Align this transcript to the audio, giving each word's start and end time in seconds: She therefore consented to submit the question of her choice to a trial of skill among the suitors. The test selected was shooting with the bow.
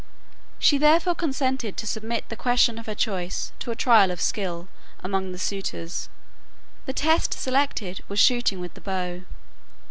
She 0.57 0.79
therefore 0.79 1.13
consented 1.13 1.77
to 1.77 1.85
submit 1.85 2.27
the 2.29 2.35
question 2.35 2.79
of 2.79 2.87
her 2.87 2.95
choice 2.95 3.51
to 3.59 3.69
a 3.69 3.75
trial 3.75 4.09
of 4.09 4.19
skill 4.19 4.67
among 5.03 5.31
the 5.31 5.37
suitors. 5.37 6.09
The 6.87 6.93
test 6.93 7.35
selected 7.35 8.03
was 8.07 8.19
shooting 8.19 8.59
with 8.59 8.73
the 8.73 8.81
bow. 8.81 9.21